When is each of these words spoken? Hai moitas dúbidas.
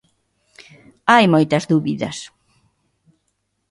Hai 1.11 1.25
moitas 1.33 1.63
dúbidas. 1.71 2.17